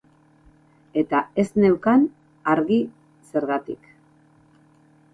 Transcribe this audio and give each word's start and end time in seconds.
Eta 1.01 1.19
ez 1.43 1.45
neukan 1.65 2.09
argi 2.57 2.81
zergatik. 3.31 3.97